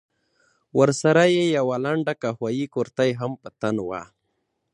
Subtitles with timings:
[0.79, 4.01] ورسره يې يوه لنډه قهويي کورتۍ هم په تن وه.